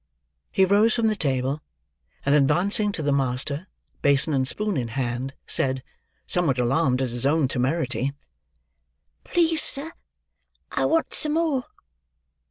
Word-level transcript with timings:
He 0.51 0.65
rose 0.65 0.95
from 0.95 1.09
the 1.09 1.15
table; 1.15 1.61
and 2.25 2.33
advancing 2.33 2.91
to 2.93 3.03
the 3.03 3.11
master, 3.11 3.67
basin 4.01 4.33
and 4.33 4.47
spoon 4.47 4.75
in 4.75 4.87
hand, 4.87 5.35
said: 5.45 5.83
somewhat 6.25 6.57
alarmed 6.57 7.03
at 7.03 7.11
his 7.11 7.23
own 7.27 7.47
temerity: 7.47 8.11
"Please, 9.23 9.61
sir, 9.61 9.91
I 10.71 10.85
want 10.85 11.13
some 11.13 11.33
more." 11.35 11.65